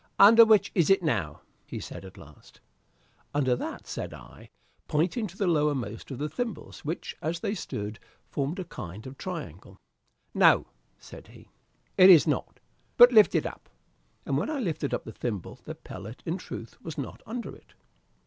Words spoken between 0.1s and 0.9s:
"Under which is